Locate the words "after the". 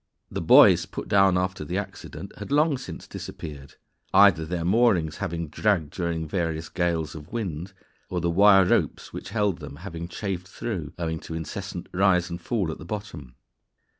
1.37-1.77